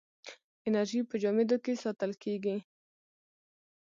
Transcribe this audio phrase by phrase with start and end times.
[0.67, 2.57] انرژي په جامدو کې ساتل کېږي.